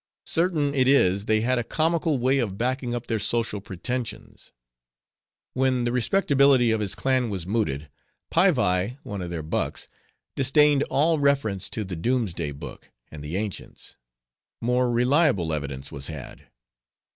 [0.25, 4.51] Certain it is, they had a comical way of backing up their social pretensions.
[5.53, 7.87] When the respectability of his clan was mooted,
[8.31, 9.87] Paivai, one of their bucks,
[10.35, 13.95] disdained all reference to the Dooms day Book, and the ancients.
[14.59, 16.47] More reliable evidence was had.